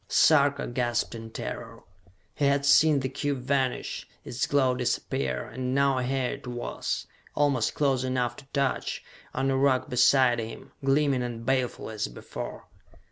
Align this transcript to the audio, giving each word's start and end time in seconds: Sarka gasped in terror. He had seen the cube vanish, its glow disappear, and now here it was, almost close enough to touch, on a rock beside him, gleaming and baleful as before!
Sarka 0.07 0.65
gasped 0.65 1.13
in 1.13 1.29
terror. 1.29 1.83
He 2.33 2.45
had 2.45 2.65
seen 2.65 3.01
the 3.01 3.07
cube 3.07 3.43
vanish, 3.43 4.07
its 4.25 4.47
glow 4.47 4.73
disappear, 4.73 5.47
and 5.47 5.75
now 5.75 5.99
here 5.99 6.31
it 6.31 6.47
was, 6.47 7.05
almost 7.35 7.75
close 7.75 8.03
enough 8.03 8.35
to 8.37 8.45
touch, 8.51 9.03
on 9.35 9.51
a 9.51 9.55
rock 9.57 9.89
beside 9.91 10.39
him, 10.39 10.71
gleaming 10.83 11.21
and 11.21 11.45
baleful 11.45 11.91
as 11.91 12.07
before! 12.07 12.65